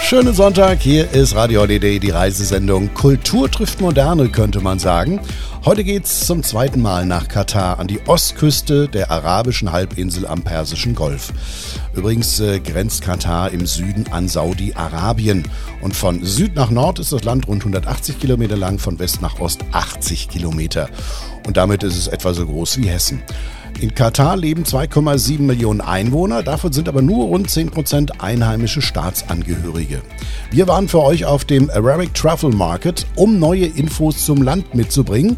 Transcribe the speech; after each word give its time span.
Schönen 0.00 0.32
Sonntag, 0.32 0.80
hier 0.80 1.10
ist 1.10 1.34
Radio 1.34 1.60
Holiday, 1.60 1.98
die 1.98 2.08
Reisesendung 2.08 2.94
Kultur 2.94 3.50
trifft 3.50 3.82
Moderne, 3.82 4.30
könnte 4.30 4.60
man 4.60 4.78
sagen. 4.78 5.20
Heute 5.66 5.84
geht's 5.84 6.24
zum 6.24 6.42
zweiten 6.42 6.80
Mal 6.80 7.04
nach 7.04 7.28
Katar 7.28 7.78
an 7.78 7.88
die 7.88 8.00
Ostküste 8.06 8.88
der 8.88 9.10
arabischen 9.10 9.70
Halbinsel 9.70 10.26
am 10.26 10.40
Persischen 10.40 10.94
Golf. 10.94 11.30
Übrigens 11.94 12.40
äh, 12.40 12.58
grenzt 12.60 13.02
Katar 13.02 13.50
im 13.50 13.66
Süden 13.66 14.06
an 14.10 14.28
Saudi-Arabien. 14.28 15.46
Und 15.82 15.94
von 15.94 16.24
Süd 16.24 16.54
nach 16.54 16.70
Nord 16.70 17.00
ist 17.00 17.12
das 17.12 17.24
Land 17.24 17.46
rund 17.46 17.60
180 17.60 18.18
Kilometer 18.18 18.56
lang, 18.56 18.78
von 18.78 18.98
West 18.98 19.20
nach 19.20 19.40
Ost 19.40 19.60
80 19.72 20.30
Kilometer. 20.30 20.88
Und 21.46 21.58
damit 21.58 21.82
ist 21.82 21.98
es 21.98 22.08
etwa 22.08 22.32
so 22.32 22.46
groß 22.46 22.78
wie 22.78 22.88
Hessen. 22.88 23.22
In 23.80 23.94
Katar 23.94 24.36
leben 24.36 24.64
2,7 24.64 25.40
Millionen 25.40 25.80
Einwohner, 25.80 26.42
davon 26.42 26.72
sind 26.72 26.88
aber 26.88 27.00
nur 27.00 27.26
rund 27.26 27.48
10 27.48 27.70
Prozent 27.70 28.20
einheimische 28.20 28.82
Staatsangehörige. 28.82 30.02
Wir 30.50 30.66
waren 30.66 30.88
für 30.88 31.00
euch 31.00 31.24
auf 31.24 31.44
dem 31.44 31.70
Arabic 31.70 32.12
Truffle 32.12 32.50
Market, 32.50 33.06
um 33.14 33.38
neue 33.38 33.66
Infos 33.66 34.24
zum 34.24 34.42
Land 34.42 34.74
mitzubringen. 34.74 35.36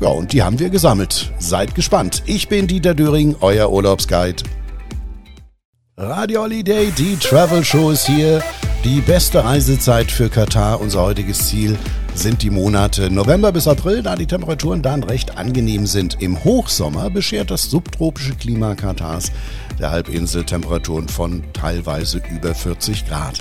Ja, 0.00 0.08
und 0.08 0.32
die 0.32 0.42
haben 0.42 0.58
wir 0.58 0.68
gesammelt. 0.68 1.32
Seid 1.38 1.76
gespannt. 1.76 2.24
Ich 2.26 2.48
bin 2.48 2.66
Dieter 2.66 2.92
Döring, 2.92 3.36
euer 3.40 3.70
Urlaubsguide. 3.70 4.42
Radio 5.96 6.42
Holiday, 6.42 6.92
die 6.98 7.16
Travel 7.16 7.64
Show 7.64 7.92
ist 7.92 8.08
hier. 8.08 8.42
Die 8.82 9.00
beste 9.00 9.44
Reisezeit 9.44 10.10
für 10.10 10.28
Katar, 10.28 10.80
unser 10.80 11.02
heutiges 11.02 11.46
Ziel 11.46 11.78
sind 12.18 12.42
die 12.42 12.50
Monate 12.50 13.10
November 13.10 13.52
bis 13.52 13.68
April, 13.68 14.02
da 14.02 14.16
die 14.16 14.26
Temperaturen 14.26 14.82
dann 14.82 15.02
recht 15.02 15.36
angenehm 15.36 15.86
sind. 15.86 16.20
Im 16.20 16.42
Hochsommer 16.44 17.10
beschert 17.10 17.50
das 17.50 17.70
subtropische 17.70 18.34
Klima 18.34 18.74
Katars 18.74 19.30
der 19.78 19.90
Halbinsel 19.90 20.44
Temperaturen 20.44 21.08
von 21.08 21.42
teilweise 21.52 22.22
über 22.30 22.54
40 22.54 23.06
Grad. 23.06 23.40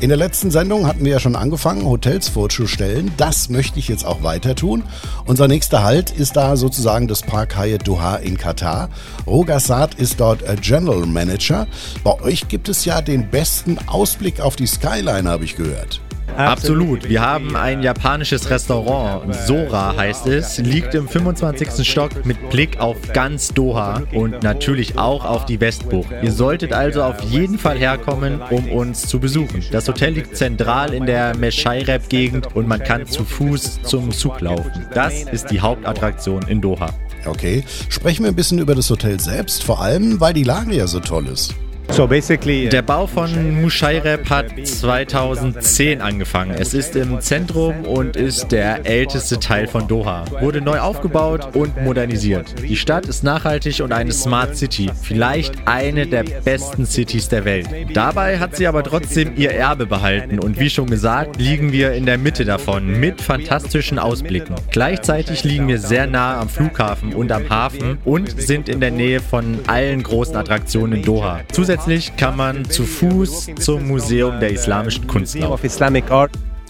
In 0.00 0.08
der 0.08 0.18
letzten 0.18 0.50
Sendung 0.50 0.86
hatten 0.86 1.04
wir 1.04 1.12
ja 1.12 1.20
schon 1.20 1.36
angefangen, 1.36 1.84
Hotels 1.84 2.28
vorzustellen. 2.28 3.12
Das 3.16 3.48
möchte 3.48 3.78
ich 3.78 3.88
jetzt 3.88 4.04
auch 4.04 4.22
weiter 4.22 4.54
tun. 4.54 4.82
Unser 5.24 5.48
nächster 5.48 5.82
Halt 5.82 6.10
ist 6.10 6.36
da 6.36 6.56
sozusagen 6.56 7.08
das 7.08 7.22
Park 7.22 7.56
Hyatt 7.56 7.86
Doha 7.86 8.16
in 8.16 8.36
Katar. 8.36 8.88
Roger 9.26 9.60
Saad 9.60 9.94
ist 9.94 10.20
dort 10.20 10.42
General 10.62 11.06
Manager. 11.06 11.66
Bei 12.02 12.20
euch 12.20 12.48
gibt 12.48 12.68
es 12.68 12.84
ja 12.84 13.00
den 13.00 13.30
besten 13.30 13.78
Ausblick 13.86 14.40
auf 14.40 14.56
die 14.56 14.66
Skyline, 14.66 15.28
habe 15.28 15.44
ich 15.44 15.56
gehört. 15.56 16.00
Absolut. 16.36 17.08
Wir 17.08 17.22
haben 17.22 17.56
ein 17.56 17.82
japanisches 17.82 18.50
Restaurant, 18.50 19.34
Sora 19.34 19.96
heißt 19.96 20.26
es, 20.26 20.58
liegt 20.58 20.94
im 20.94 21.08
25. 21.08 21.88
Stock 21.88 22.24
mit 22.24 22.50
Blick 22.50 22.78
auf 22.78 22.96
ganz 23.12 23.54
Doha 23.54 24.02
und 24.12 24.42
natürlich 24.42 24.98
auch 24.98 25.24
auf 25.24 25.46
die 25.46 25.60
Westbucht. 25.60 26.08
Ihr 26.22 26.32
solltet 26.32 26.72
also 26.72 27.02
auf 27.02 27.20
jeden 27.22 27.58
Fall 27.58 27.78
herkommen, 27.78 28.40
um 28.50 28.70
uns 28.70 29.06
zu 29.06 29.18
besuchen. 29.18 29.64
Das 29.72 29.88
Hotel 29.88 30.12
liegt 30.12 30.36
zentral 30.36 30.92
in 30.92 31.06
der 31.06 31.36
Meshaireb-Gegend 31.36 32.54
und 32.54 32.68
man 32.68 32.82
kann 32.82 33.06
zu 33.06 33.24
Fuß 33.24 33.82
zum 33.82 34.12
Zug 34.12 34.40
laufen. 34.40 34.86
Das 34.94 35.22
ist 35.24 35.50
die 35.50 35.60
Hauptattraktion 35.60 36.46
in 36.48 36.60
Doha. 36.60 36.90
Okay, 37.24 37.64
sprechen 37.88 38.24
wir 38.24 38.30
ein 38.30 38.36
bisschen 38.36 38.58
über 38.58 38.74
das 38.74 38.88
Hotel 38.90 39.18
selbst, 39.18 39.64
vor 39.64 39.80
allem 39.80 40.20
weil 40.20 40.32
die 40.32 40.44
Lage 40.44 40.74
ja 40.74 40.86
so 40.86 41.00
toll 41.00 41.26
ist. 41.26 41.54
Der 41.88 42.82
Bau 42.82 43.06
von 43.06 43.62
Mushaireb 43.62 44.28
hat 44.28 44.46
2010 44.66 46.02
angefangen. 46.02 46.54
Es 46.58 46.74
ist 46.74 46.94
im 46.94 47.20
Zentrum 47.20 47.86
und 47.86 48.16
ist 48.16 48.52
der 48.52 48.84
älteste 48.84 49.38
Teil 49.40 49.66
von 49.66 49.88
Doha. 49.88 50.24
Wurde 50.40 50.60
neu 50.60 50.78
aufgebaut 50.78 51.56
und 51.56 51.82
modernisiert. 51.82 52.54
Die 52.62 52.76
Stadt 52.76 53.06
ist 53.06 53.24
nachhaltig 53.24 53.80
und 53.80 53.92
eine 53.92 54.12
Smart 54.12 54.56
City. 54.56 54.90
Vielleicht 55.00 55.54
eine 55.66 56.06
der 56.06 56.24
besten 56.24 56.84
Cities 56.84 57.28
der 57.28 57.46
Welt. 57.46 57.68
Dabei 57.94 58.38
hat 58.38 58.56
sie 58.56 58.66
aber 58.66 58.82
trotzdem 58.82 59.32
ihr 59.36 59.52
Erbe 59.52 59.86
behalten 59.86 60.38
und 60.38 60.60
wie 60.60 60.68
schon 60.68 60.90
gesagt, 60.90 61.38
liegen 61.38 61.72
wir 61.72 61.92
in 61.92 62.04
der 62.04 62.18
Mitte 62.18 62.44
davon 62.44 63.00
mit 63.00 63.22
fantastischen 63.22 63.98
Ausblicken. 63.98 64.56
Gleichzeitig 64.70 65.44
liegen 65.44 65.66
wir 65.68 65.78
sehr 65.78 66.06
nah 66.06 66.40
am 66.40 66.50
Flughafen 66.50 67.14
und 67.14 67.32
am 67.32 67.48
Hafen 67.48 67.98
und 68.04 68.38
sind 68.38 68.68
in 68.68 68.80
der 68.80 68.90
Nähe 68.90 69.20
von 69.20 69.60
allen 69.66 70.02
großen 70.02 70.36
Attraktionen 70.36 70.98
in 70.98 71.02
Doha. 71.02 71.40
Zusätzlich 71.52 71.75
Zusätzlich 71.76 72.16
kann 72.16 72.38
man 72.38 72.64
zu 72.70 72.84
Fuß 72.84 73.50
zum 73.60 73.86
Museum 73.86 74.40
der 74.40 74.50
islamischen 74.50 75.06
Kunst 75.06 75.34
laufen. 75.34 75.68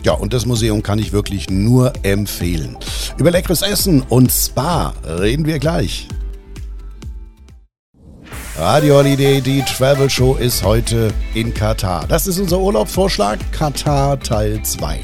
Ja, 0.02 0.12
und 0.12 0.32
das 0.32 0.46
Museum 0.46 0.82
kann 0.82 0.98
ich 0.98 1.12
wirklich 1.12 1.48
nur 1.48 1.92
empfehlen. 2.02 2.76
Über 3.16 3.30
leckeres 3.30 3.62
Essen 3.62 4.02
und 4.08 4.32
Spa 4.32 4.94
reden 5.04 5.46
wir 5.46 5.60
gleich. 5.60 6.08
Radio 8.58 8.96
Holiday, 8.96 9.40
die 9.40 9.62
Travel 9.62 10.10
Show 10.10 10.34
ist 10.34 10.64
heute 10.64 11.12
in 11.34 11.54
Katar. 11.54 12.06
Das 12.08 12.26
ist 12.26 12.40
unser 12.40 12.58
Urlaubsvorschlag, 12.58 13.38
Katar 13.52 14.18
Teil 14.18 14.60
2. 14.62 15.00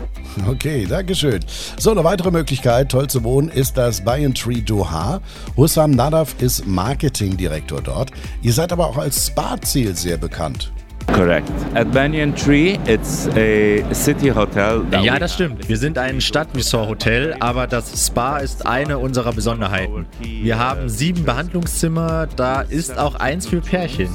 Okay, 0.49 0.87
danke 0.89 1.15
schön. 1.15 1.41
So, 1.79 1.91
eine 1.91 2.05
weitere 2.05 2.31
Möglichkeit, 2.31 2.91
toll 2.91 3.09
zu 3.09 3.25
wohnen, 3.25 3.49
ist 3.49 3.77
das 3.77 4.05
Bayern 4.05 4.35
Tree 4.35 4.61
Doha. 4.61 5.21
Hussam 5.57 5.93
Nadaf 5.93 6.35
ist 6.41 6.67
Marketingdirektor 6.67 7.83
dort. 7.83 8.11
Ihr 8.43 8.53
seid 8.53 8.73
aber 8.73 8.87
auch 8.87 8.99
als 8.99 9.27
Spa-Ziel 9.27 9.97
sehr 9.97 10.17
bekannt. 10.17 10.73
Correct. 11.09 11.51
At 11.75 11.93
Banyan 11.93 12.35
Tree, 12.35 12.79
it's 12.87 13.29
a 13.37 13.83
city 13.93 14.29
hotel. 14.29 14.85
Ja, 15.03 15.19
das 15.19 15.35
stimmt. 15.35 15.69
Wir 15.69 15.77
sind 15.77 15.99
ein 15.99 16.21
Stadtresort-Hotel, 16.21 17.37
aber 17.41 17.67
das 17.67 18.07
Spa 18.07 18.39
ist 18.39 18.67
eine 18.67 18.99
unserer 18.99 19.33
Besonderheiten. 19.33 20.07
Wir 20.21 20.59
haben 20.59 20.89
sieben 20.89 21.25
Behandlungszimmer, 21.25 22.29
da 22.37 22.63
ist 22.63 22.99
auch 22.99 23.15
eins 23.17 23.47
für 23.47 23.61
Pärchen. 23.61 24.09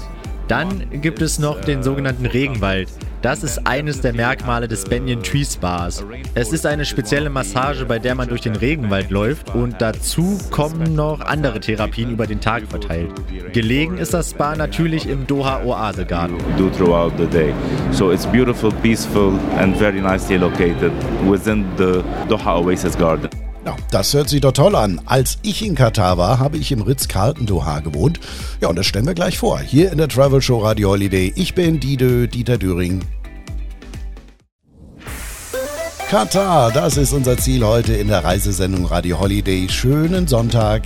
Dann 0.47 1.01
gibt 1.01 1.21
es 1.21 1.39
noch 1.39 1.59
den 1.61 1.83
sogenannten 1.83 2.25
Regenwald. 2.25 2.89
Das 3.21 3.43
ist 3.43 3.65
eines 3.65 4.01
der 4.01 4.13
Merkmale 4.13 4.67
des 4.67 4.85
Banyan 4.85 5.23
Tree 5.23 5.43
Spas. 5.43 6.05
Es 6.35 6.53
ist 6.53 6.65
eine 6.65 6.85
spezielle 6.85 7.29
Massage, 7.29 7.85
bei 7.85 7.97
der 7.97 8.13
man 8.13 8.29
durch 8.29 8.41
den 8.41 8.55
Regenwald 8.55 9.09
läuft 9.09 9.55
und 9.55 9.75
dazu 9.79 10.37
kommen 10.51 10.95
noch 10.95 11.21
andere 11.21 11.59
Therapien 11.59 12.11
über 12.11 12.27
den 12.27 12.39
Tag 12.39 12.67
verteilt. 12.67 13.09
Gelegen 13.53 13.97
ist 13.97 14.13
das 14.13 14.31
Spa 14.31 14.55
natürlich 14.55 15.09
im 15.09 15.25
Doha 15.25 15.63
Oase 15.63 16.05
Garden. 16.05 16.37
Do 16.57 16.69
throughout 16.69 17.13
the 17.17 17.25
day. 17.25 17.53
So 17.91 18.11
it's 18.11 18.27
Doha 22.29 22.59
Oasis 22.59 22.97
Garden. 22.97 23.46
Ja, 23.67 23.75
das 23.91 24.13
hört 24.13 24.29
sich 24.29 24.39
doch 24.39 24.53
toll 24.53 24.77
an. 24.77 25.01
Als 25.07 25.39
ich 25.41 25.61
in 25.61 25.75
Katar 25.75 26.17
war, 26.17 26.39
habe 26.39 26.55
ich 26.55 26.71
im 26.71 26.81
Ritz-Carlton 26.81 27.45
Doha 27.45 27.81
gewohnt. 27.81 28.17
Ja, 28.61 28.69
und 28.69 28.77
das 28.77 28.85
stellen 28.85 29.05
wir 29.05 29.13
gleich 29.13 29.37
vor. 29.37 29.59
Hier 29.59 29.91
in 29.91 29.97
der 29.97 30.07
Travel 30.07 30.41
Show 30.41 30.59
Radio 30.59 30.91
Holiday. 30.91 31.33
Ich 31.35 31.53
bin 31.53 31.77
Dide, 31.77 32.29
Dieter 32.29 32.57
Döring. 32.57 33.01
Katar, 36.09 36.71
das 36.71 36.95
ist 36.95 37.11
unser 37.11 37.37
Ziel 37.37 37.65
heute 37.65 37.91
in 37.91 38.07
der 38.07 38.23
Reisesendung 38.23 38.85
Radio 38.85 39.19
Holiday. 39.19 39.67
Schönen 39.67 40.29
Sonntag. 40.29 40.83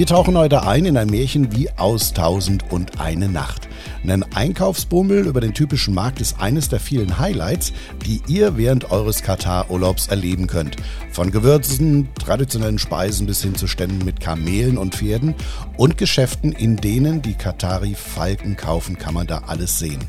Wir 0.00 0.06
tauchen 0.06 0.38
heute 0.38 0.62
ein 0.62 0.86
in 0.86 0.96
ein 0.96 1.10
Märchen 1.10 1.54
wie 1.54 1.68
aus 1.76 2.14
Tausend 2.14 2.72
und 2.72 3.02
eine 3.02 3.28
Nacht. 3.28 3.68
Ein 4.02 4.24
Einkaufsbummel 4.34 5.26
über 5.26 5.42
den 5.42 5.52
typischen 5.52 5.92
Markt 5.92 6.22
ist 6.22 6.40
eines 6.40 6.70
der 6.70 6.80
vielen 6.80 7.18
Highlights, 7.18 7.74
die 8.06 8.22
ihr 8.26 8.56
während 8.56 8.90
eures 8.90 9.22
Katar-Urlaubs 9.22 10.06
erleben 10.08 10.46
könnt. 10.46 10.76
Von 11.12 11.30
Gewürzen, 11.30 12.08
traditionellen 12.14 12.78
Speisen 12.78 13.26
bis 13.26 13.42
hin 13.42 13.54
zu 13.54 13.66
Ständen 13.66 14.04
mit 14.04 14.20
Kamelen 14.20 14.78
und 14.78 14.94
Pferden 14.94 15.34
und 15.76 15.98
Geschäften, 15.98 16.52
in 16.52 16.76
denen 16.76 17.20
die 17.20 17.34
Katari 17.34 17.94
Falken 17.94 18.56
kaufen, 18.56 18.96
kann 18.96 19.12
man 19.12 19.26
da 19.26 19.42
alles 19.48 19.78
sehen. 19.78 20.00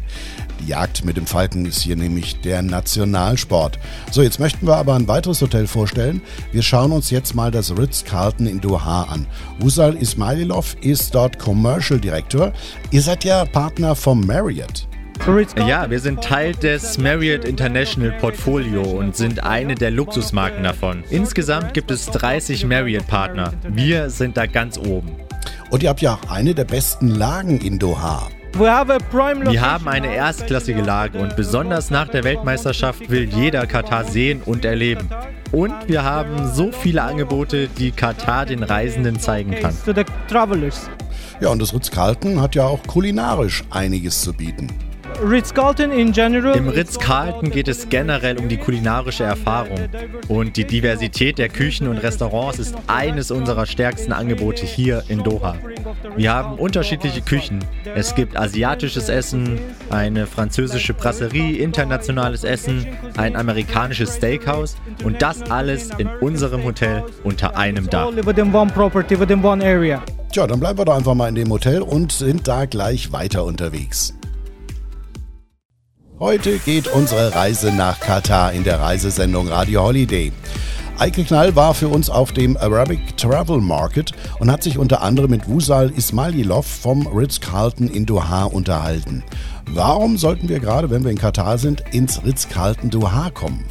Die 0.61 0.67
Jagd 0.67 1.03
mit 1.03 1.17
dem 1.17 1.25
Falken 1.25 1.65
ist 1.65 1.81
hier 1.81 1.95
nämlich 1.95 2.39
der 2.41 2.61
Nationalsport. 2.61 3.79
So, 4.11 4.21
jetzt 4.21 4.39
möchten 4.39 4.67
wir 4.67 4.77
aber 4.77 4.95
ein 4.95 5.07
weiteres 5.07 5.41
Hotel 5.41 5.67
vorstellen. 5.67 6.21
Wir 6.51 6.61
schauen 6.61 6.91
uns 6.91 7.09
jetzt 7.09 7.35
mal 7.35 7.51
das 7.51 7.75
Ritz-Carlton 7.75 8.47
in 8.47 8.61
Doha 8.61 9.03
an. 9.03 9.27
Wusal 9.81 9.95
Ismailov 9.95 10.75
ist 10.81 11.15
dort 11.15 11.39
Commercial 11.39 11.99
Director. 11.99 12.53
Ihr 12.91 13.01
seid 13.01 13.23
ja 13.23 13.45
Partner 13.45 13.95
vom 13.95 14.23
Marriott. 14.27 14.87
Ja, 15.67 15.89
wir 15.89 15.99
sind 15.99 16.23
Teil 16.23 16.53
des 16.53 16.99
Marriott 16.99 17.45
International 17.45 18.11
Portfolio 18.19 18.83
und 18.83 19.15
sind 19.15 19.43
eine 19.43 19.73
der 19.73 19.89
Luxusmarken 19.89 20.63
davon. 20.63 21.03
Insgesamt 21.09 21.73
gibt 21.73 21.89
es 21.89 22.05
30 22.05 22.63
Marriott-Partner. 22.67 23.53
Wir 23.69 24.11
sind 24.11 24.37
da 24.37 24.45
ganz 24.45 24.77
oben. 24.77 25.13
Und 25.71 25.81
ihr 25.81 25.89
habt 25.89 26.01
ja 26.01 26.13
auch 26.13 26.29
eine 26.29 26.53
der 26.53 26.65
besten 26.65 27.07
Lagen 27.07 27.59
in 27.59 27.79
Doha. 27.79 28.29
Wir 28.53 29.61
haben 29.61 29.87
eine 29.87 30.13
erstklassige 30.13 30.81
Lage 30.81 31.17
und 31.17 31.35
besonders 31.35 31.89
nach 31.89 32.09
der 32.09 32.23
Weltmeisterschaft 32.23 33.09
will 33.09 33.23
jeder 33.23 33.65
Katar 33.65 34.03
sehen 34.03 34.43
und 34.45 34.63
erleben. 34.63 35.09
Und 35.51 35.73
wir 35.87 36.03
haben 36.03 36.49
so 36.53 36.71
viele 36.71 37.03
Angebote, 37.03 37.67
die 37.67 37.91
Katar 37.91 38.45
den 38.45 38.63
Reisenden 38.63 39.19
zeigen 39.19 39.51
kann. 39.51 39.73
Ja, 41.41 41.49
und 41.49 41.61
das 41.61 41.73
Ritz-Carlton 41.73 42.39
hat 42.39 42.55
ja 42.55 42.65
auch 42.65 42.81
kulinarisch 42.83 43.63
einiges 43.69 44.21
zu 44.21 44.33
bieten. 44.33 44.67
Ritz-Carlton 45.21 45.91
in 45.91 46.11
general. 46.11 46.57
Im 46.57 46.67
Ritz-Carlton 46.67 47.51
geht 47.51 47.67
es 47.67 47.89
generell 47.89 48.39
um 48.39 48.49
die 48.49 48.57
kulinarische 48.57 49.23
Erfahrung. 49.23 49.77
Und 50.27 50.57
die 50.57 50.65
Diversität 50.65 51.37
der 51.37 51.47
Küchen 51.47 51.87
und 51.87 51.97
Restaurants 51.97 52.57
ist 52.57 52.75
eines 52.87 53.29
unserer 53.29 53.67
stärksten 53.67 54.13
Angebote 54.13 54.65
hier 54.65 55.03
in 55.09 55.23
Doha. 55.23 55.55
Wir 56.15 56.33
haben 56.33 56.57
unterschiedliche 56.57 57.21
Küchen. 57.21 57.63
Es 57.95 58.15
gibt 58.15 58.35
asiatisches 58.35 59.09
Essen, 59.09 59.59
eine 59.91 60.25
französische 60.25 60.95
Brasserie, 60.95 61.57
internationales 61.57 62.43
Essen, 62.43 62.87
ein 63.15 63.35
amerikanisches 63.35 64.15
Steakhouse 64.15 64.75
und 65.03 65.21
das 65.21 65.43
alles 65.51 65.91
in 65.99 66.07
unserem 66.19 66.63
Hotel 66.63 67.03
unter 67.23 67.55
einem 67.55 67.87
Dach. 67.89 68.09
Tja, 70.31 70.47
dann 70.47 70.59
bleiben 70.59 70.79
wir 70.79 70.85
doch 70.85 70.95
einfach 70.95 71.13
mal 71.13 71.29
in 71.29 71.35
dem 71.35 71.49
Hotel 71.51 71.81
und 71.81 72.11
sind 72.11 72.47
da 72.47 72.65
gleich 72.65 73.11
weiter 73.11 73.43
unterwegs. 73.43 74.15
Heute 76.21 76.59
geht 76.59 76.87
unsere 76.87 77.33
Reise 77.33 77.71
nach 77.71 77.99
Katar 77.99 78.53
in 78.53 78.63
der 78.63 78.79
Reisesendung 78.79 79.47
Radio 79.47 79.81
Holiday. 79.81 80.31
Eike 80.99 81.23
Knall 81.23 81.55
war 81.55 81.73
für 81.73 81.87
uns 81.87 82.11
auf 82.11 82.31
dem 82.31 82.55
Arabic 82.57 83.17
Travel 83.17 83.59
Market 83.59 84.11
und 84.37 84.51
hat 84.51 84.61
sich 84.61 84.77
unter 84.77 85.01
anderem 85.01 85.31
mit 85.31 85.47
Wusal 85.47 85.89
Ismailov 85.89 86.67
vom 86.67 87.07
Ritz-Carlton 87.07 87.87
in 87.87 88.05
Doha 88.05 88.43
unterhalten. 88.43 89.23
Warum 89.71 90.15
sollten 90.15 90.47
wir 90.47 90.59
gerade, 90.59 90.91
wenn 90.91 91.03
wir 91.03 91.09
in 91.09 91.17
Katar 91.17 91.57
sind, 91.57 91.83
ins 91.91 92.23
Ritz-Carlton 92.23 92.91
Doha 92.91 93.31
kommen? 93.31 93.65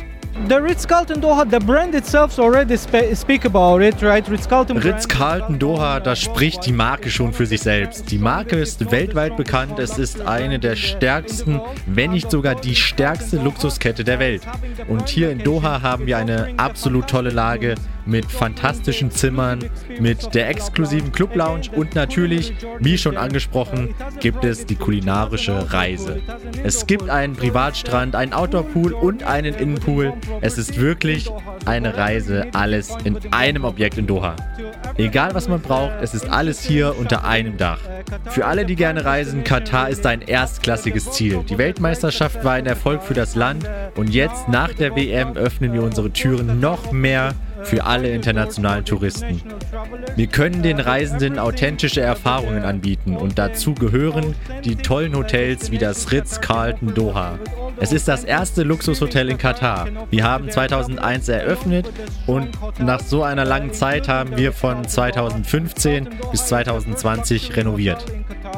The 0.49 0.57
Ritz-Carlton 0.57 1.21
Doha, 1.21 1.49
the 1.49 1.61
brand 1.61 1.95
itself 1.95 2.39
already 2.39 2.77
speak 2.77 3.45
about 3.45 3.83
it, 3.83 4.03
right? 4.03 4.27
Ritz-Carlton 4.29 4.79
Ritz 4.79 5.07
Doha, 5.07 6.01
da 6.01 6.17
spricht 6.17 6.67
die 6.67 6.73
Marke 6.73 7.11
schon 7.11 7.33
für 7.33 7.47
sich 7.47 7.61
selbst. 7.61 8.11
Die 8.11 8.19
Marke 8.19 8.57
ist 8.57 8.91
weltweit 8.91 9.37
bekannt. 9.37 9.79
Es 9.79 9.99
ist 9.99 10.21
eine 10.23 10.59
der 10.59 10.77
stärksten, 10.77 11.61
wenn 11.87 12.11
nicht 12.11 12.31
sogar 12.31 12.55
die 12.55 12.75
stärkste 12.75 13.37
Luxuskette 13.37 14.03
der 14.03 14.19
Welt. 14.19 14.43
Und 14.89 15.09
hier 15.09 15.31
in 15.31 15.39
Doha 15.39 15.83
haben 15.83 16.07
wir 16.07 16.17
eine 16.17 16.55
absolut 16.57 17.09
tolle 17.09 17.31
Lage 17.31 17.75
mit 18.11 18.27
fantastischen 18.27 19.11
Zimmern, 19.11 19.71
mit 20.01 20.35
der 20.35 20.49
exklusiven 20.49 21.12
Club 21.12 21.35
Lounge 21.37 21.71
und 21.75 21.95
natürlich, 21.95 22.53
wie 22.81 22.99
schon 22.99 23.17
angesprochen, 23.17 23.95
gibt 24.19 24.45
es 24.45 24.67
die 24.67 24.75
kulinarische 24.75 25.73
Reise. 25.73 26.21
Es 26.65 26.87
gibt 26.87 27.09
einen 27.09 27.37
Privatstrand, 27.37 28.17
einen 28.17 28.33
Outdoor-Pool 28.33 28.93
und 28.93 29.23
einen 29.23 29.55
Innenpool. 29.55 30.12
Es 30.41 30.59
ist 30.59 30.79
wirklich 30.79 31.31
eine 31.65 31.97
Reise, 31.97 32.49
alles 32.53 32.91
in 33.05 33.19
einem 33.31 33.65
Objekt 33.65 33.97
in 33.97 34.07
Doha. 34.07 34.37
Egal 34.97 35.35
was 35.35 35.49
man 35.49 35.61
braucht, 35.61 35.95
es 36.03 36.15
ist 36.15 36.29
alles 36.29 36.63
hier 36.63 36.97
unter 36.99 37.25
einem 37.25 37.56
Dach. 37.56 37.79
Für 38.27 38.47
alle, 38.47 38.67
die 38.67 38.77
gerne 38.77 39.05
reisen, 39.05 39.45
Katar 39.45 39.89
ist 39.89 40.05
ein 40.05 40.23
erstklassiges 40.23 41.13
Ziel. 41.13 41.45
Die 41.49 41.59
Weltmeisterschaft 41.59 42.45
war 42.45 42.55
ein 42.55 42.67
Erfolg 42.67 43.03
für 43.03 43.15
das 43.15 43.35
Land 43.35 43.69
und 43.97 44.11
jetzt 44.11 44.49
nach 44.49 44.73
der 44.73 44.97
WM 44.97 45.37
öffnen 45.37 45.73
wir 45.73 45.83
unsere 45.83 46.11
Türen 46.11 46.61
noch 46.61 46.93
mehr 46.93 47.35
für 47.65 47.85
alle 47.85 48.11
internationalen 48.11 48.85
Touristen. 48.85 49.41
Wir 50.17 50.27
können 50.27 50.62
den 50.62 50.81
Reisenden 50.81 51.39
authentische 51.39 52.01
Erfahrungen 52.01 52.65
anbieten 52.65 53.17
und 53.17 53.39
dazu 53.39 53.75
gehören 53.75 54.35
die 54.65 54.77
tollen 54.77 55.17
Hotels 55.17 55.71
wie 55.71 55.79
das 55.79 56.11
Ritz-Carlton 56.12 56.95
Doha. 56.95 57.39
Es 57.79 57.93
ist 57.93 58.09
das 58.09 58.25
erste 58.25 58.62
Luxushotel 58.62 59.31
in 59.31 59.39
Katar. 59.39 59.89
Wir 60.11 60.25
haben 60.25 60.51
2001 60.51 61.29
eröffnet 61.29 61.91
und 62.27 62.49
nach 62.79 63.01
so 63.01 63.23
einer 63.23 63.45
langen 63.45 63.73
Zeit 63.73 64.09
haben 64.09 64.37
wir 64.37 64.53
von 64.53 64.87
2015 64.87 66.09
bis 66.31 66.47
2020 66.47 67.56
renoviert. 67.56 68.05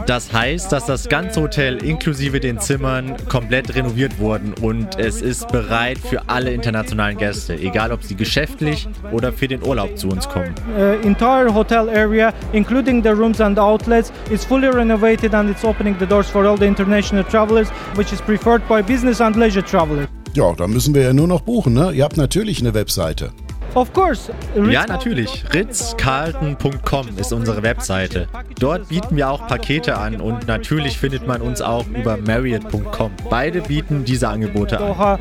Das 0.06 0.32
heißt, 0.32 0.72
dass 0.72 0.86
das 0.86 1.08
ganze 1.08 1.42
Hotel 1.42 1.82
inklusive 1.84 2.40
den 2.40 2.58
Zimmern 2.58 3.16
komplett 3.28 3.74
renoviert 3.74 4.18
wurden 4.18 4.54
und 4.60 4.98
es 4.98 5.22
ist 5.22 5.48
bereit 5.48 5.98
für 5.98 6.28
alle 6.28 6.52
internationalen 6.52 7.16
Gäste, 7.16 7.54
egal 7.54 7.92
ob 7.92 8.02
sie 8.02 8.14
geschäftlich 8.14 8.88
oder 9.12 9.32
für 9.32 9.48
den 9.48 9.62
Urlaub 9.62 9.96
zu 9.96 10.08
uns 10.08 10.28
kommen. 10.28 10.54
Uh, 10.76 11.06
entire 11.06 11.52
hotel 11.54 11.88
area, 11.88 12.32
including 12.52 13.02
the 13.02 13.10
rooms 13.10 13.40
and 13.40 13.58
outlets, 13.58 14.12
is 14.30 14.44
fully 14.44 14.68
renovated 14.68 15.34
and 15.34 15.50
it's 15.50 15.64
opening 15.64 15.96
the 15.98 16.06
doors 16.06 16.28
for 16.28 16.44
all 16.46 16.56
the 16.56 16.66
international 16.66 17.24
travelers, 17.24 17.68
which 17.94 18.12
is 18.12 18.20
preferred 18.20 18.66
by 18.68 18.82
business 18.82 19.20
and 19.20 19.36
leisure 19.36 19.64
travelers. 19.64 20.08
Ja, 20.34 20.54
da 20.54 20.66
müssen 20.66 20.94
wir 20.94 21.02
ja 21.02 21.12
nur 21.12 21.28
noch 21.28 21.42
buchen, 21.42 21.74
ne? 21.74 21.92
Ihr 21.92 22.04
habt 22.04 22.16
natürlich 22.16 22.60
eine 22.60 22.72
Webseite. 22.72 23.32
Of 23.74 23.92
course. 23.92 24.32
ja, 24.70 24.86
natürlich. 24.86 25.44
Ritzcarlton.com 25.52 27.08
ist 27.16 27.32
unsere 27.32 27.62
Webseite. 27.62 28.28
Dort 28.58 28.88
bieten 28.88 29.16
wir 29.16 29.30
auch 29.30 29.46
Pakete 29.46 29.96
an 29.96 30.20
und 30.20 30.46
natürlich 30.46 30.98
findet 30.98 31.26
man 31.26 31.40
uns 31.40 31.62
auch 31.62 31.86
über 31.88 32.16
Marriott.com. 32.18 33.12
Beide 33.30 33.62
bieten 33.62 34.04
diese 34.04 34.28
Angebote 34.28 34.78
an. 34.78 35.18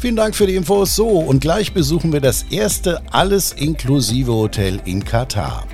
Vielen 0.00 0.16
Dank 0.16 0.34
für 0.34 0.46
die 0.46 0.54
Infos. 0.54 0.94
So, 0.94 1.08
und 1.08 1.40
gleich 1.40 1.72
besuchen 1.72 2.12
wir 2.12 2.20
das 2.20 2.44
erste 2.50 3.00
alles-inklusive 3.10 4.32
Hotel 4.32 4.80
in 4.84 5.02
Katar. 5.02 5.66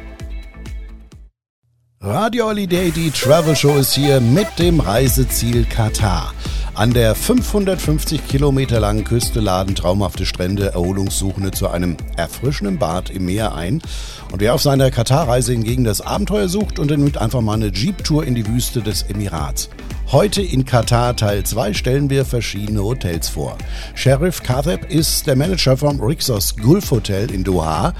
Radio 2.02 2.46
Holiday, 2.46 2.90
die 2.90 3.10
Travel 3.10 3.54
Show 3.54 3.76
ist 3.76 3.92
hier 3.92 4.22
mit 4.22 4.46
dem 4.58 4.80
Reiseziel 4.80 5.66
Katar. 5.66 6.32
An 6.72 6.94
der 6.94 7.14
550 7.14 8.26
Kilometer 8.26 8.80
langen 8.80 9.04
Küste 9.04 9.40
laden 9.40 9.74
traumhafte 9.74 10.24
Strände 10.24 10.72
Erholungssuchende 10.72 11.50
zu 11.50 11.68
einem 11.68 11.98
erfrischenden 12.16 12.78
Bad 12.78 13.10
im 13.10 13.26
Meer 13.26 13.54
ein. 13.54 13.82
Und 14.32 14.40
wer 14.40 14.54
auf 14.54 14.62
seiner 14.62 14.90
Katar-Reise 14.90 15.52
hingegen 15.52 15.84
das 15.84 16.00
Abenteuer 16.00 16.48
sucht, 16.48 16.78
unternimmt 16.78 17.18
einfach 17.18 17.42
mal 17.42 17.52
eine 17.52 17.68
Jeep-Tour 17.68 18.24
in 18.24 18.34
die 18.34 18.46
Wüste 18.46 18.80
des 18.80 19.02
Emirats. 19.02 19.68
Heute 20.12 20.42
in 20.42 20.64
Katar 20.64 21.14
Teil 21.14 21.44
2 21.44 21.72
stellen 21.72 22.10
wir 22.10 22.24
verschiedene 22.24 22.82
Hotels 22.82 23.28
vor. 23.28 23.56
Sheriff 23.94 24.42
Katheb 24.42 24.90
ist 24.90 25.28
der 25.28 25.36
Manager 25.36 25.76
vom 25.76 26.00
Rixos 26.00 26.56
Gulf 26.56 26.90
Hotel 26.90 27.30
in 27.30 27.44
Doha. 27.44 27.94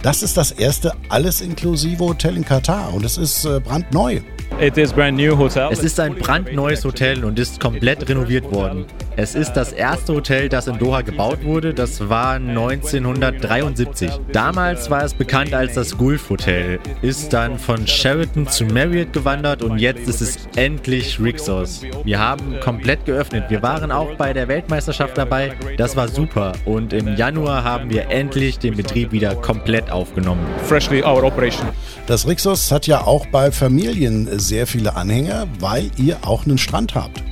Das 0.00 0.22
ist 0.22 0.36
das 0.36 0.52
erste 0.52 0.92
alles-inklusive 1.08 2.04
Hotel 2.04 2.36
in 2.36 2.44
Katar 2.44 2.94
und 2.94 3.04
es 3.04 3.18
ist 3.18 3.44
äh, 3.46 3.58
brandneu. 3.58 4.20
Es 4.60 5.80
ist 5.80 5.98
ein 5.98 6.14
brandneues 6.14 6.84
Hotel 6.84 7.24
und 7.24 7.36
ist 7.36 7.58
komplett 7.58 8.08
renoviert 8.08 8.44
worden. 8.52 8.86
Es 9.18 9.34
ist 9.34 9.54
das 9.54 9.72
erste 9.72 10.12
Hotel, 10.12 10.50
das 10.50 10.66
in 10.66 10.78
Doha 10.78 11.00
gebaut 11.00 11.42
wurde. 11.42 11.72
Das 11.72 12.10
war 12.10 12.34
1973. 12.34 14.10
Damals 14.30 14.90
war 14.90 15.04
es 15.04 15.14
bekannt 15.14 15.54
als 15.54 15.72
das 15.72 15.96
Gulf 15.96 16.28
Hotel, 16.28 16.78
ist 17.00 17.32
dann 17.32 17.58
von 17.58 17.86
Sheraton 17.86 18.46
zu 18.46 18.66
Marriott 18.66 19.14
gewandert 19.14 19.62
und 19.62 19.78
jetzt 19.78 20.06
ist 20.06 20.20
es 20.20 20.46
endlich 20.56 21.18
Rixos. 21.18 21.80
Wir 22.04 22.18
haben 22.18 22.60
komplett 22.60 23.06
geöffnet. 23.06 23.44
Wir 23.48 23.62
waren 23.62 23.90
auch 23.90 24.14
bei 24.16 24.34
der 24.34 24.48
Weltmeisterschaft 24.48 25.16
dabei. 25.16 25.54
Das 25.78 25.96
war 25.96 26.08
super. 26.08 26.52
Und 26.66 26.92
im 26.92 27.16
Januar 27.16 27.64
haben 27.64 27.88
wir 27.88 28.10
endlich 28.10 28.58
den 28.58 28.76
Betrieb 28.76 29.12
wieder 29.12 29.34
komplett 29.34 29.90
aufgenommen. 29.90 30.46
Freshly 30.64 31.02
our 31.02 31.24
operation. 31.24 31.66
Das 32.06 32.26
Rixos 32.26 32.70
hat 32.70 32.86
ja 32.86 33.00
auch 33.00 33.24
bei 33.28 33.50
Familien 33.50 34.38
sehr 34.38 34.66
viele 34.66 34.94
Anhänger, 34.94 35.46
weil 35.58 35.90
ihr 35.96 36.18
auch 36.20 36.44
einen 36.44 36.58
Strand 36.58 36.94
habt. 36.94 37.22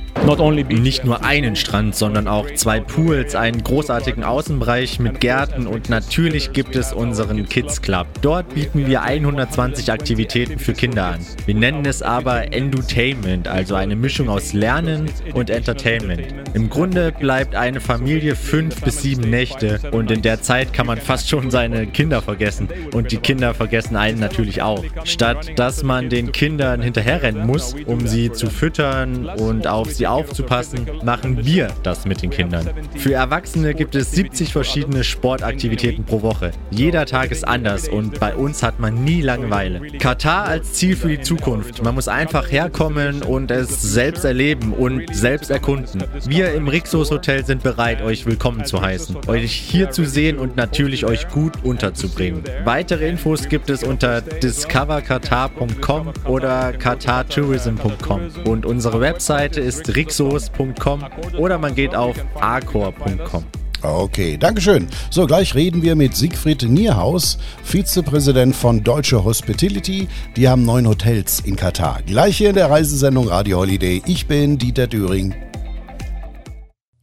Nicht 0.85 1.03
nur 1.03 1.23
einen 1.23 1.55
Strand, 1.55 1.95
sondern 1.95 2.27
auch 2.27 2.47
zwei 2.55 2.79
Pools, 2.79 3.35
einen 3.35 3.63
großartigen 3.63 4.23
Außenbereich 4.23 4.99
mit 4.99 5.19
Gärten 5.19 5.67
und 5.67 5.89
natürlich 5.89 6.53
gibt 6.53 6.75
es 6.75 6.93
unseren 6.93 7.47
Kids 7.47 7.81
Club. 7.81 8.07
Dort 8.21 8.53
bieten 8.53 8.87
wir 8.87 9.01
120 9.01 9.91
Aktivitäten 9.91 10.59
für 10.59 10.73
Kinder 10.73 11.05
an. 11.05 11.19
Wir 11.45 11.55
nennen 11.55 11.85
es 11.85 12.01
aber 12.01 12.53
Endotainment, 12.53 13.47
also 13.47 13.75
eine 13.75 13.95
Mischung 13.95 14.29
aus 14.29 14.53
Lernen 14.53 15.09
und 15.33 15.49
Entertainment. 15.49 16.23
Im 16.53 16.69
Grunde 16.69 17.11
bleibt 17.11 17.55
eine 17.55 17.81
Familie 17.81 18.35
fünf 18.35 18.81
bis 18.81 19.01
sieben 19.01 19.29
Nächte 19.29 19.79
und 19.91 20.11
in 20.11 20.21
der 20.21 20.41
Zeit 20.41 20.73
kann 20.73 20.87
man 20.87 20.99
fast 20.99 21.29
schon 21.29 21.51
seine 21.51 21.87
Kinder 21.87 22.21
vergessen 22.21 22.69
und 22.93 23.11
die 23.11 23.17
Kinder 23.17 23.53
vergessen 23.53 23.95
einen 23.95 24.19
natürlich 24.19 24.61
auch. 24.61 24.83
Statt 25.03 25.51
dass 25.57 25.83
man 25.83 26.09
den 26.09 26.31
Kindern 26.31 26.81
hinterherrennen 26.81 27.45
muss, 27.45 27.75
um 27.85 28.07
sie 28.07 28.31
zu 28.31 28.49
füttern 28.49 29.25
und 29.25 29.67
auf 29.67 29.91
sie 29.91 30.04
aufzupassen, 30.07 30.87
machen 31.03 31.45
wir 31.45 31.67
das 31.83 32.05
mit 32.05 32.21
den 32.21 32.29
Kindern. 32.29 32.69
Für 32.97 33.13
Erwachsene 33.13 33.73
gibt 33.73 33.95
es 33.95 34.11
70 34.11 34.51
verschiedene 34.51 35.03
Sportaktivitäten 35.03 36.05
pro 36.05 36.21
Woche. 36.21 36.51
Jeder 36.71 37.05
Tag 37.05 37.31
ist 37.31 37.47
anders 37.47 37.87
und 37.87 38.19
bei 38.19 38.35
uns 38.35 38.63
hat 38.63 38.79
man 38.79 39.03
nie 39.03 39.21
Langeweile. 39.21 39.81
Katar 39.99 40.45
als 40.45 40.73
Ziel 40.73 40.95
für 40.95 41.07
die 41.07 41.21
Zukunft. 41.21 41.83
Man 41.83 41.95
muss 41.95 42.07
einfach 42.07 42.51
herkommen 42.51 43.21
und 43.21 43.51
es 43.51 43.81
selbst 43.81 44.25
erleben 44.25 44.73
und 44.73 45.13
selbst 45.13 45.49
erkunden. 45.49 46.03
Wir 46.27 46.53
im 46.53 46.67
Rixos 46.67 47.11
Hotel 47.11 47.45
sind 47.45 47.63
bereit, 47.63 48.01
euch 48.01 48.25
willkommen 48.25 48.65
zu 48.65 48.81
heißen, 48.81 49.17
euch 49.27 49.51
hier 49.51 49.91
zu 49.91 50.05
sehen 50.05 50.37
und 50.37 50.55
natürlich 50.55 51.05
euch 51.05 51.27
gut 51.29 51.63
unterzubringen. 51.63 52.43
Weitere 52.63 53.07
Infos 53.07 53.47
gibt 53.49 53.69
es 53.69 53.83
unter 53.83 54.21
discoverqatar.com 54.21 56.13
oder 56.25 56.73
qatartourism.com 56.73 58.21
und 58.45 58.65
unsere 58.65 59.01
Webseite 59.01 59.61
ist 59.61 59.94
rixos.com 59.95 61.03
oder 61.37 61.57
man 61.57 61.75
geht 61.75 61.95
auf 61.95 62.15
acor.com. 62.39 63.43
Okay, 63.81 64.35
Dankeschön. 64.37 64.87
So, 65.11 65.27
gleich 65.27 65.53
reden 65.53 65.83
wir 65.83 65.95
mit 65.95 66.15
Siegfried 66.15 66.63
Nierhaus, 66.63 67.37
Vizepräsident 67.63 68.55
von 68.55 68.83
Deutsche 68.83 69.23
Hospitality. 69.23 70.07
Die 70.35 70.49
haben 70.49 70.65
neun 70.65 70.87
Hotels 70.87 71.41
in 71.41 71.55
Katar. 71.55 71.99
Gleich 72.05 72.37
hier 72.37 72.49
in 72.49 72.55
der 72.55 72.71
Reisesendung 72.71 73.27
Radio 73.27 73.59
Holiday. 73.59 74.01
Ich 74.07 74.25
bin 74.25 74.57
Dieter 74.57 74.87
Düring. 74.87 75.35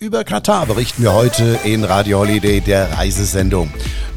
Über 0.02 0.25
Katar 0.25 0.66
berichten 0.66 1.04
wir 1.04 1.12
heute 1.12 1.61
in 1.62 1.85
Radio 1.85 2.18
Holiday 2.18 2.61
der 2.61 2.90
Reisesendung. 2.99 3.71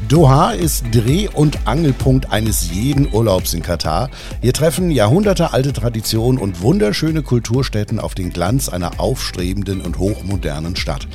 Doha 0.08 0.52
ist 0.52 0.84
Dreh- 0.92 1.28
und 1.28 1.66
Angelpunkt 1.66 2.30
eines 2.30 2.70
jeden 2.70 3.12
Urlaubs 3.12 3.54
in 3.54 3.62
Katar. 3.62 4.08
Hier 4.40 4.52
treffen 4.52 4.92
jahrhundertealte 4.92 5.72
Traditionen 5.72 6.40
und 6.40 6.60
wunderschöne 6.60 7.22
Kulturstätten 7.22 7.98
auf 7.98 8.14
den 8.14 8.30
Glanz 8.30 8.68
einer 8.68 9.00
aufstrebenden 9.00 9.80
und 9.80 9.98
hochmodernen 9.98 10.76
Stadt. 10.76 11.08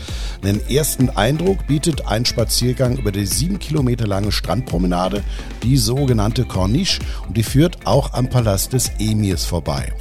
Den 0.43 0.59
ersten 0.69 1.09
Eindruck 1.09 1.67
bietet 1.67 2.07
ein 2.07 2.25
Spaziergang 2.25 2.97
über 2.97 3.13
die 3.13 3.25
sieben 3.25 3.59
Kilometer 3.59 4.07
lange 4.07 4.33
Strandpromenade, 4.33 5.23
die 5.63 5.77
sogenannte 5.77 6.43
Corniche, 6.43 7.01
und 7.27 7.37
die 7.37 7.43
führt 7.43 7.85
auch 7.85 8.13
am 8.13 8.29
Palast 8.29 8.73
des 8.73 8.91
Emirs 8.99 9.45
vorbei. 9.45 9.93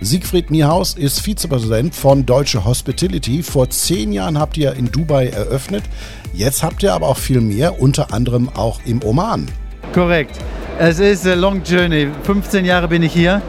Siegfried 0.00 0.52
Niehaus 0.52 0.94
ist 0.94 1.20
Vizepräsident 1.20 1.94
von 1.94 2.26
Deutsche 2.26 2.64
Hospitality. 2.64 3.42
Vor 3.42 3.70
zehn 3.70 4.12
Jahren 4.16 4.38
habt 4.38 4.56
ihr 4.56 4.72
in 4.72 4.90
Dubai 4.90 5.28
eröffnet. 5.28 5.84
Jetzt 6.32 6.62
habt 6.62 6.82
ihr 6.82 6.92
aber 6.94 7.06
auch 7.06 7.18
viel 7.18 7.40
mehr, 7.40 7.80
unter 7.80 8.12
anderem 8.12 8.48
auch 8.48 8.80
im 8.84 9.02
Oman. 9.04 9.46
Korrekt. 9.92 10.38
Es 10.78 10.98
ist 10.98 11.26
a 11.26 11.34
long 11.34 11.62
journey. 11.62 12.08
15 12.24 12.64
Jahre 12.64 12.88
bin 12.88 13.02
ich 13.02 13.12
hier. 13.12 13.40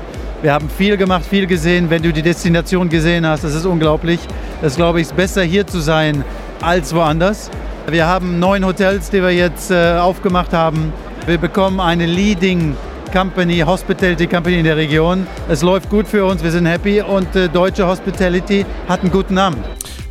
Wir 0.42 0.54
haben 0.54 0.70
viel 0.70 0.98
gemacht, 0.98 1.26
viel 1.26 1.48
gesehen. 1.48 1.90
Wenn 1.90 2.04
du 2.04 2.14
die 2.14 2.22
Destination 2.22 2.90
gesehen 2.90 3.26
hast, 3.26 3.44
das 3.44 3.56
ist 3.56 3.66
unglaublich. 3.66 4.20
Das 4.62 4.76
glaube 4.76 5.02
ich, 5.02 5.08
ist 5.08 5.16
besser 5.16 5.44
hier 5.44 5.66
zu 5.66 5.80
sein 5.80 6.24
als 6.62 6.94
woanders. 6.94 7.50
Wir 7.90 8.06
haben 8.06 8.40
neun 8.40 8.66
Hotels, 8.66 9.10
die 9.10 9.22
wir 9.22 9.32
jetzt 9.32 9.72
äh, 9.72 9.94
aufgemacht 9.94 10.54
haben. 10.54 10.94
Wir 11.26 11.38
bekommen 11.38 11.80
eine 11.80 12.06
Leading 12.06 12.76
Company, 13.12 13.60
Hospitality 13.60 14.28
Company 14.28 14.60
in 14.60 14.66
der 14.66 14.78
Region. 14.78 15.26
Es 15.50 15.62
läuft 15.62 15.90
gut 15.90 16.08
für 16.08 16.26
uns, 16.26 16.44
wir 16.44 16.52
sind 16.52 16.66
happy 16.66 17.02
und 17.02 17.36
äh, 17.36 17.50
deutsche 17.50 17.88
Hospitality 17.88 18.66
hat 18.88 19.02
einen 19.02 19.12
guten 19.12 19.34
Namen. 19.34 19.58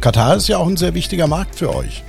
Katar 0.07 0.37
ist 0.37 0.47
ja 0.47 0.59
auch 0.59 0.69
ein 0.69 0.77
sehr 0.77 0.95
wichtiger 0.95 1.27
Markt 1.27 1.57
für 1.57 1.75
euch. 1.75 2.05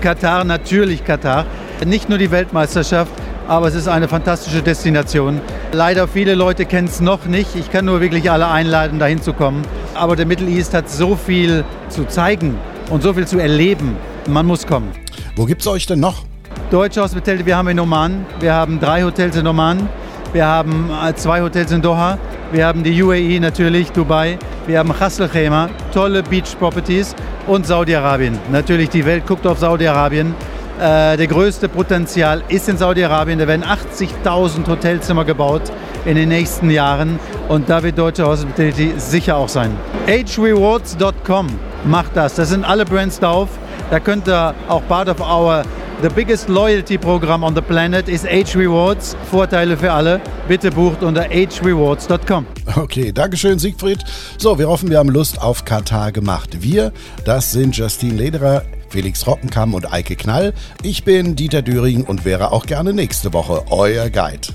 Katar, 0.00 0.42
natürlich 0.44 1.04
Katar. 1.04 1.44
Nicht 1.84 2.08
nur 2.08 2.16
die 2.16 2.30
Weltmeisterschaft, 2.30 3.12
aber 3.46 3.68
es 3.68 3.74
ist 3.74 3.88
eine 3.88 4.08
fantastische 4.08 4.62
Destination. 4.62 5.42
Leider 5.72 6.08
viele 6.08 6.34
Leute 6.34 6.64
kennen 6.64 6.88
es 6.88 7.02
noch 7.02 7.26
nicht. 7.26 7.54
Ich 7.54 7.70
kann 7.70 7.84
nur 7.84 8.00
wirklich 8.00 8.30
alle 8.30 8.48
einladen, 8.48 8.98
dahin 8.98 9.20
zu 9.20 9.34
kommen. 9.34 9.66
Aber 9.94 10.16
der 10.16 10.24
Middle 10.24 10.48
East 10.48 10.72
hat 10.72 10.88
so 10.88 11.14
viel 11.14 11.62
zu 11.90 12.06
zeigen 12.06 12.56
und 12.88 13.02
so 13.02 13.12
viel 13.12 13.26
zu 13.26 13.38
erleben. 13.38 13.96
Man 14.26 14.46
muss 14.46 14.66
kommen. 14.66 14.88
Wo 15.34 15.44
gibt 15.44 15.60
es 15.60 15.66
euch 15.66 15.84
denn 15.84 16.00
noch? 16.00 16.24
Deutsche 16.70 17.02
Hospitality, 17.02 17.44
wir 17.44 17.58
haben 17.58 17.68
in 17.68 17.78
Oman. 17.78 18.24
Wir 18.40 18.54
haben 18.54 18.80
drei 18.80 19.02
Hotels 19.02 19.36
in 19.36 19.46
Oman. 19.46 19.90
Wir 20.32 20.46
haben 20.46 20.90
äh, 20.90 21.14
zwei 21.14 21.42
Hotels 21.42 21.70
in 21.70 21.82
Doha. 21.82 22.16
Wir 22.56 22.66
haben 22.66 22.82
die 22.82 23.02
UAE 23.02 23.38
natürlich, 23.38 23.92
Dubai. 23.92 24.38
Wir 24.66 24.78
haben 24.78 24.90
Khaimah, 24.90 25.68
tolle 25.92 26.22
Beach 26.22 26.56
Properties 26.58 27.14
und 27.46 27.66
Saudi-Arabien. 27.66 28.38
Natürlich, 28.50 28.88
die 28.88 29.04
Welt 29.04 29.26
guckt 29.26 29.46
auf 29.46 29.58
Saudi-Arabien. 29.58 30.34
Äh, 30.80 31.18
der 31.18 31.26
größte 31.26 31.68
Potenzial 31.68 32.42
ist 32.48 32.66
in 32.70 32.78
Saudi-Arabien. 32.78 33.38
Da 33.38 33.46
werden 33.46 33.62
80.000 33.62 34.66
Hotelzimmer 34.68 35.26
gebaut 35.26 35.64
in 36.06 36.14
den 36.16 36.30
nächsten 36.30 36.70
Jahren 36.70 37.18
und 37.48 37.68
da 37.68 37.82
wird 37.82 37.98
Deutsche 37.98 38.26
Hospitality 38.26 38.94
sicher 38.96 39.36
auch 39.36 39.50
sein. 39.50 39.72
agerewards.com 40.08 41.48
macht 41.84 42.16
das. 42.16 42.36
Das 42.36 42.48
sind 42.48 42.64
alle 42.64 42.86
Brands 42.86 43.20
drauf. 43.20 43.50
Da 43.90 44.00
könnt 44.00 44.28
ihr 44.28 44.54
auch 44.66 44.82
part 44.88 45.10
of 45.10 45.20
our 45.20 45.62
The 46.02 46.10
biggest 46.10 46.50
loyalty 46.50 46.98
program 46.98 47.42
on 47.42 47.54
the 47.54 47.62
planet 47.62 48.06
is 48.06 48.26
Age 48.26 48.54
Rewards. 48.54 49.16
Vorteile 49.30 49.78
für 49.78 49.90
alle. 49.90 50.20
Bitte 50.46 50.70
bucht 50.70 51.02
unter 51.02 51.22
agerewards.com. 51.30 52.46
Okay, 52.76 53.12
Dankeschön, 53.12 53.58
Siegfried. 53.58 54.04
So, 54.36 54.58
wir 54.58 54.68
hoffen, 54.68 54.90
wir 54.90 54.98
haben 54.98 55.08
Lust 55.08 55.40
auf 55.40 55.64
Katar 55.64 56.12
gemacht. 56.12 56.58
Wir, 56.60 56.92
das 57.24 57.52
sind 57.52 57.74
Justine 57.78 58.14
Lederer, 58.14 58.62
Felix 58.90 59.26
Rockenkamm 59.26 59.72
und 59.72 59.90
Eike 59.90 60.16
Knall. 60.16 60.52
Ich 60.82 61.04
bin 61.04 61.34
Dieter 61.34 61.62
Düring 61.62 62.04
und 62.04 62.26
wäre 62.26 62.52
auch 62.52 62.66
gerne 62.66 62.92
nächste 62.92 63.32
Woche 63.32 63.64
euer 63.70 64.10
Guide. 64.10 64.48